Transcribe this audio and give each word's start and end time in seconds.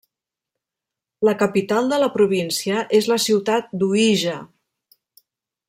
La 1.27 1.33
capital 1.41 1.91
de 1.91 1.99
la 2.03 2.09
província 2.17 2.81
és 3.01 3.11
la 3.13 3.19
ciutat 3.27 3.69
d'Uíge. 3.83 4.39